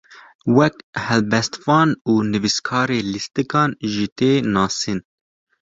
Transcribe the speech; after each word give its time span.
Weke 0.57 0.83
helbestvan 1.07 1.89
û 2.11 2.13
nivîskarê 2.31 2.99
lîstikan 3.13 3.71
jî 3.93 4.07
tê 4.17 4.33
nasîn. 4.55 4.99